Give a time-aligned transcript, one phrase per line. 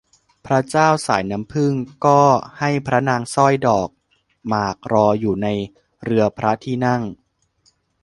[0.45, 1.73] พระเจ้าสายน้ำผึ้ง
[2.05, 2.21] ก็
[2.59, 3.89] ให้พระนางสร้อยดอก
[4.47, 5.47] หมากรออยู่ใน
[6.03, 7.01] เรือพระที่นั่ง